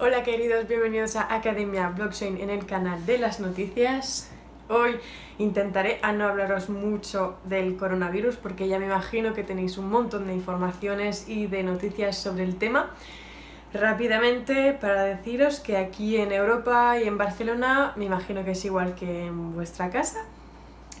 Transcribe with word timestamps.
Hola 0.00 0.22
queridos, 0.22 0.68
bienvenidos 0.68 1.16
a 1.16 1.34
Academia 1.34 1.88
Blockchain 1.88 2.40
en 2.40 2.50
el 2.50 2.66
canal 2.66 3.04
de 3.04 3.18
las 3.18 3.40
noticias. 3.40 4.30
Hoy 4.68 5.00
intentaré 5.38 5.98
a 6.02 6.12
no 6.12 6.28
hablaros 6.28 6.68
mucho 6.68 7.36
del 7.42 7.76
coronavirus 7.76 8.36
porque 8.36 8.68
ya 8.68 8.78
me 8.78 8.86
imagino 8.86 9.34
que 9.34 9.42
tenéis 9.42 9.76
un 9.76 9.90
montón 9.90 10.28
de 10.28 10.34
informaciones 10.34 11.28
y 11.28 11.48
de 11.48 11.64
noticias 11.64 12.16
sobre 12.16 12.44
el 12.44 12.58
tema. 12.58 12.90
Rápidamente 13.74 14.72
para 14.72 15.02
deciros 15.02 15.58
que 15.58 15.76
aquí 15.76 16.16
en 16.16 16.30
Europa 16.30 16.96
y 17.02 17.08
en 17.08 17.18
Barcelona 17.18 17.92
me 17.96 18.04
imagino 18.04 18.44
que 18.44 18.52
es 18.52 18.64
igual 18.64 18.94
que 18.94 19.26
en 19.26 19.52
vuestra 19.56 19.90
casa 19.90 20.20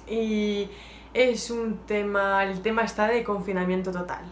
y 0.08 0.68
es 1.14 1.52
un 1.52 1.78
tema, 1.86 2.42
el 2.42 2.62
tema 2.62 2.82
está 2.82 3.06
de 3.06 3.22
confinamiento 3.22 3.92
total. 3.92 4.24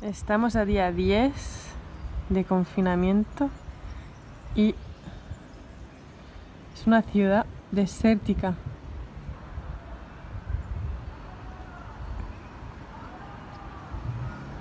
Estamos 0.00 0.54
a 0.54 0.64
día 0.64 0.92
10 0.92 1.65
de 2.28 2.44
confinamiento 2.44 3.50
y 4.54 4.74
es 6.74 6.86
una 6.86 7.02
ciudad 7.02 7.46
desértica. 7.70 8.54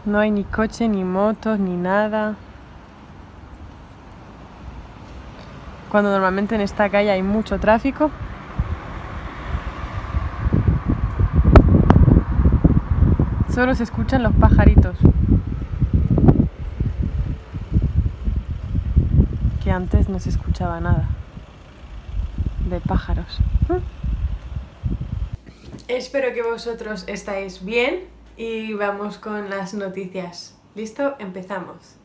No 0.05 0.19
hay 0.19 0.29
ni 0.29 0.43
coche, 0.43 0.87
ni 0.87 1.03
motos, 1.03 1.57
ni 1.59 1.75
nada. 1.75 2.35
Cuando 5.89 6.11
normalmente 6.11 6.53
en 6.53 6.61
esta 6.61 6.89
calle 6.89 7.09
hay 7.09 7.23
mucho 7.23 7.59
tráfico. 7.59 8.11
Solo 13.51 13.73
se 13.73 13.83
escuchan 13.83 14.21
los 14.21 14.33
pajaritos. 14.33 14.97
Antes 19.75 20.09
no 20.09 20.19
se 20.19 20.29
escuchaba 20.29 20.79
nada 20.79 21.07
de 22.69 22.79
pájaros. 22.79 23.39
Espero 25.87 26.33
que 26.33 26.41
vosotros 26.41 27.03
estáis 27.07 27.63
bien 27.63 28.05
y 28.37 28.73
vamos 28.73 29.17
con 29.17 29.49
las 29.49 29.73
noticias. 29.73 30.57
¿Listo? 30.75 31.15
Empezamos. 31.19 31.97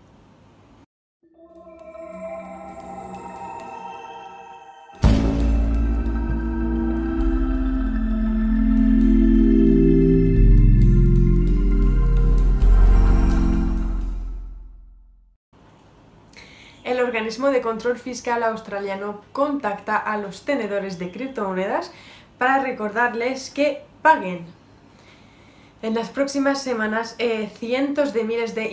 Organismo 17.31 17.51
de 17.51 17.61
control 17.61 17.97
fiscal 17.97 18.43
australiano 18.43 19.21
contacta 19.31 19.97
a 19.97 20.17
los 20.17 20.45
tenedores 20.45 20.99
de 20.99 21.13
criptomonedas 21.13 21.93
para 22.39 22.59
recordarles 22.61 23.51
que 23.51 23.83
paguen. 24.03 24.47
En 25.81 25.95
las 25.95 26.09
próximas 26.09 26.61
semanas, 26.61 27.15
eh, 27.19 27.49
cientos 27.57 28.13
de 28.13 28.25
miles 28.25 28.57
de 28.57 28.73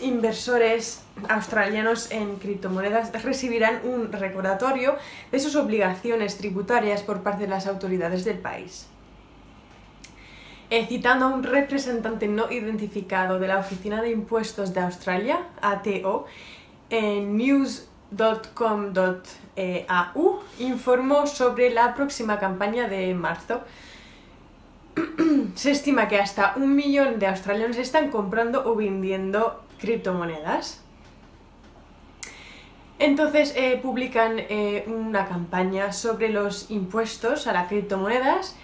inversores 0.00 1.02
australianos 1.28 2.10
en 2.10 2.36
criptomonedas 2.36 3.12
recibirán 3.22 3.82
un 3.84 4.12
recordatorio 4.12 4.96
de 5.30 5.38
sus 5.38 5.54
obligaciones 5.54 6.38
tributarias 6.38 7.02
por 7.02 7.22
parte 7.22 7.42
de 7.42 7.48
las 7.48 7.66
autoridades 7.66 8.24
del 8.24 8.38
país. 8.38 8.86
Eh, 10.70 10.86
citando 10.86 11.26
a 11.26 11.28
un 11.28 11.42
representante 11.42 12.28
no 12.28 12.50
identificado 12.50 13.38
de 13.38 13.48
la 13.48 13.58
Oficina 13.58 14.00
de 14.00 14.10
Impuestos 14.10 14.72
de 14.72 14.80
Australia, 14.80 15.40
ATO, 15.60 16.24
en 16.90 17.36
news.com.au 17.36 17.88
informó 20.58 21.26
sobre 21.26 21.70
la 21.70 21.94
próxima 21.94 22.38
campaña 22.38 22.88
de 22.88 23.14
marzo. 23.14 23.60
Se 25.54 25.70
estima 25.70 26.08
que 26.08 26.18
hasta 26.18 26.54
un 26.56 26.74
millón 26.74 27.18
de 27.18 27.26
australianos 27.26 27.76
están 27.76 28.10
comprando 28.10 28.68
o 28.68 28.74
vendiendo 28.74 29.62
criptomonedas. 29.78 30.82
Entonces 32.98 33.54
eh, 33.56 33.78
publican 33.80 34.38
eh, 34.38 34.84
una 34.88 35.28
campaña 35.28 35.92
sobre 35.92 36.30
los 36.30 36.68
impuestos 36.70 37.46
a 37.46 37.52
las 37.52 37.68
criptomonedas, 37.68 38.56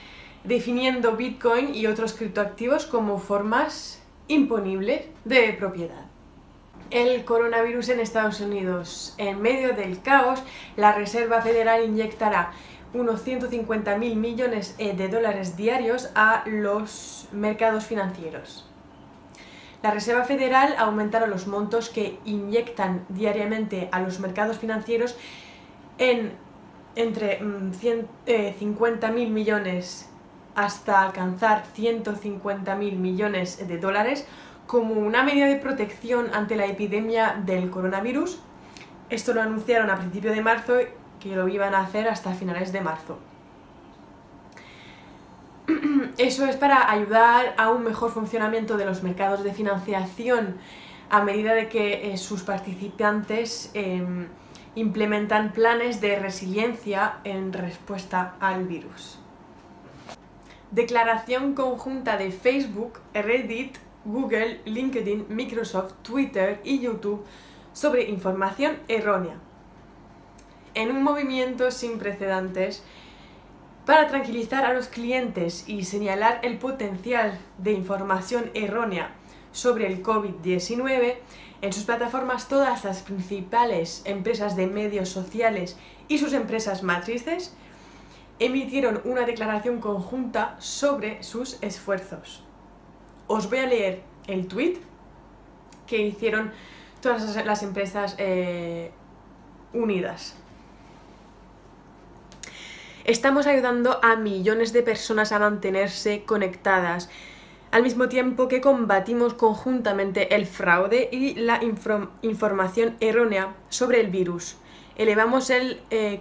definiendo 0.42 1.16
Bitcoin 1.16 1.72
y 1.72 1.86
otros 1.86 2.14
criptoactivos 2.14 2.86
como 2.86 3.18
formas 3.18 4.02
imponibles 4.26 5.02
de 5.24 5.52
propiedad 5.52 6.13
el 6.90 7.24
coronavirus 7.24 7.90
en 7.90 8.00
Estados 8.00 8.40
Unidos. 8.40 9.14
En 9.18 9.42
medio 9.42 9.74
del 9.74 10.00
caos, 10.02 10.42
la 10.76 10.92
Reserva 10.92 11.42
Federal 11.42 11.84
inyectará 11.84 12.52
unos 12.92 13.26
150.000 13.26 14.14
millones 14.14 14.74
eh, 14.78 14.94
de 14.94 15.08
dólares 15.08 15.56
diarios 15.56 16.10
a 16.14 16.44
los 16.46 17.28
mercados 17.32 17.84
financieros. 17.86 18.70
La 19.82 19.90
Reserva 19.90 20.24
Federal 20.24 20.74
aumentará 20.78 21.26
los 21.26 21.46
montos 21.46 21.90
que 21.90 22.18
inyectan 22.24 23.04
diariamente 23.08 23.88
a 23.92 24.00
los 24.00 24.20
mercados 24.20 24.58
financieros 24.58 25.16
en 25.98 26.32
entre 26.96 27.40
50.000 27.40 27.42
mm, 27.42 29.18
eh, 29.18 29.26
millones 29.28 30.08
hasta 30.54 31.02
alcanzar 31.02 31.64
150.000 31.76 32.96
millones 32.96 33.66
de 33.66 33.78
dólares 33.78 34.26
como 34.66 34.94
una 34.94 35.22
medida 35.22 35.46
de 35.46 35.56
protección 35.56 36.28
ante 36.32 36.56
la 36.56 36.66
epidemia 36.66 37.40
del 37.44 37.70
coronavirus. 37.70 38.40
Esto 39.10 39.34
lo 39.34 39.42
anunciaron 39.42 39.90
a 39.90 39.96
principios 39.96 40.34
de 40.34 40.42
marzo 40.42 40.74
que 41.20 41.36
lo 41.36 41.48
iban 41.48 41.74
a 41.74 41.80
hacer 41.80 42.08
hasta 42.08 42.34
finales 42.34 42.72
de 42.72 42.80
marzo. 42.80 43.18
Eso 46.18 46.46
es 46.46 46.56
para 46.56 46.90
ayudar 46.90 47.54
a 47.56 47.70
un 47.70 47.84
mejor 47.84 48.10
funcionamiento 48.10 48.76
de 48.76 48.84
los 48.84 49.02
mercados 49.02 49.42
de 49.44 49.52
financiación 49.52 50.56
a 51.10 51.22
medida 51.22 51.54
de 51.54 51.68
que 51.68 52.12
eh, 52.12 52.16
sus 52.16 52.42
participantes 52.42 53.70
em, 53.74 54.28
implementan 54.74 55.52
planes 55.52 56.00
de 56.00 56.18
resiliencia 56.18 57.18
en 57.24 57.52
respuesta 57.52 58.34
al 58.40 58.64
virus. 58.66 59.18
Declaración 60.70 61.54
conjunta 61.54 62.16
de 62.16 62.32
Facebook, 62.32 62.98
Reddit 63.12 63.76
Google, 64.04 64.60
LinkedIn, 64.64 65.26
Microsoft, 65.28 65.94
Twitter 66.02 66.60
y 66.64 66.80
YouTube 66.80 67.24
sobre 67.72 68.04
información 68.04 68.78
errónea. 68.88 69.36
En 70.74 70.90
un 70.90 71.02
movimiento 71.02 71.70
sin 71.70 71.98
precedentes, 71.98 72.82
para 73.86 74.08
tranquilizar 74.08 74.64
a 74.64 74.72
los 74.72 74.88
clientes 74.88 75.68
y 75.68 75.84
señalar 75.84 76.40
el 76.42 76.58
potencial 76.58 77.38
de 77.58 77.72
información 77.72 78.50
errónea 78.54 79.14
sobre 79.52 79.86
el 79.86 80.02
COVID-19, 80.02 81.16
en 81.62 81.72
sus 81.72 81.84
plataformas 81.84 82.48
todas 82.48 82.84
las 82.84 83.02
principales 83.02 84.02
empresas 84.04 84.56
de 84.56 84.66
medios 84.66 85.08
sociales 85.08 85.76
y 86.08 86.18
sus 86.18 86.32
empresas 86.32 86.82
matrices 86.82 87.54
emitieron 88.38 89.00
una 89.04 89.26
declaración 89.26 89.80
conjunta 89.80 90.56
sobre 90.58 91.22
sus 91.22 91.58
esfuerzos 91.62 92.42
os 93.26 93.48
voy 93.48 93.58
a 93.58 93.66
leer 93.66 94.02
el 94.26 94.46
tweet 94.48 94.78
que 95.86 95.98
hicieron 95.98 96.52
todas 97.00 97.44
las 97.44 97.62
empresas 97.62 98.14
eh, 98.18 98.90
unidas. 99.72 100.36
Estamos 103.04 103.46
ayudando 103.46 104.00
a 104.02 104.16
millones 104.16 104.72
de 104.72 104.82
personas 104.82 105.30
a 105.32 105.38
mantenerse 105.38 106.24
conectadas, 106.24 107.10
al 107.70 107.82
mismo 107.82 108.08
tiempo 108.08 108.48
que 108.48 108.62
combatimos 108.62 109.34
conjuntamente 109.34 110.34
el 110.34 110.46
fraude 110.46 111.10
y 111.12 111.34
la 111.34 111.60
información 112.22 112.96
errónea 113.00 113.54
sobre 113.68 114.00
el 114.00 114.08
virus. 114.08 114.56
Elevamos 114.96 115.50
el, 115.50 115.82
eh, 115.90 116.20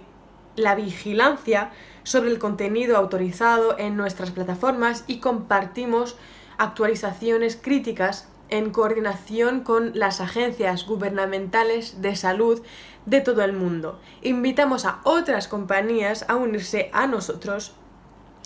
la 0.56 0.74
vigilancia 0.74 1.70
sobre 2.02 2.30
el 2.30 2.38
contenido 2.38 2.98
autorizado 2.98 3.78
en 3.78 3.96
nuestras 3.96 4.30
plataformas 4.30 5.04
y 5.06 5.20
compartimos 5.20 6.16
actualizaciones 6.58 7.56
críticas 7.56 8.28
en 8.50 8.70
coordinación 8.70 9.62
con 9.62 9.98
las 9.98 10.20
agencias 10.20 10.86
gubernamentales 10.86 12.00
de 12.02 12.14
salud 12.16 12.62
de 13.06 13.20
todo 13.20 13.42
el 13.42 13.52
mundo. 13.52 14.00
Invitamos 14.22 14.84
a 14.84 15.00
otras 15.04 15.48
compañías 15.48 16.24
a 16.28 16.36
unirse 16.36 16.90
a 16.92 17.06
nosotros 17.06 17.74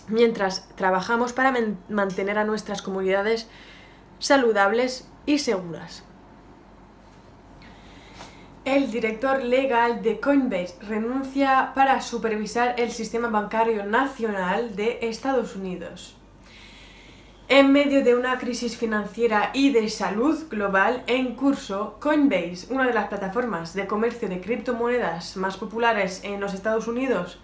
mientras 0.07 0.67
trabajamos 0.75 1.33
para 1.33 1.53
mantener 1.89 2.37
a 2.37 2.45
nuestras 2.45 2.81
comunidades 2.81 3.47
saludables 4.19 5.07
y 5.25 5.39
seguras. 5.39 6.03
El 8.65 8.91
director 8.91 9.41
legal 9.43 10.01
de 10.01 10.19
Coinbase 10.19 10.75
renuncia 10.81 11.71
para 11.73 12.01
supervisar 12.01 12.75
el 12.77 12.91
sistema 12.91 13.29
bancario 13.29 13.85
nacional 13.85 14.75
de 14.75 14.99
Estados 15.01 15.55
Unidos. 15.55 16.18
En 17.51 17.71
medio 17.71 18.03
de 18.03 18.13
una 18.13 18.37
crisis 18.37 18.77
financiera 18.77 19.49
y 19.55 19.71
de 19.71 19.89
salud 19.89 20.47
global 20.51 21.01
en 21.07 21.33
curso, 21.33 21.97
Coinbase, 21.99 22.67
una 22.71 22.85
de 22.85 22.93
las 22.93 23.07
plataformas 23.07 23.73
de 23.73 23.87
comercio 23.87 24.29
de 24.29 24.39
criptomonedas 24.39 25.35
más 25.35 25.57
populares 25.57 26.21
en 26.23 26.39
los 26.39 26.53
Estados 26.53 26.87
Unidos 26.87 27.39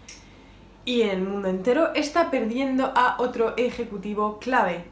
y 0.86 1.02
en 1.02 1.10
el 1.10 1.22
mundo 1.24 1.48
entero, 1.48 1.92
está 1.96 2.30
perdiendo 2.30 2.94
a 2.96 3.16
otro 3.18 3.57
ejecutivo 3.57 4.38
clave. 4.38 4.86